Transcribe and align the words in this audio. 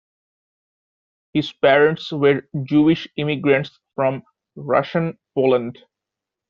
His 1.31 1.53
parents 1.53 2.11
were 2.11 2.41
Jewish 2.63 3.07
immigrants 3.17 3.77
from 3.93 4.23
Russian 4.55 5.19
Poland. 5.35 5.77